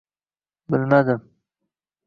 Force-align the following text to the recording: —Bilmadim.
—Bilmadim. 0.75 1.23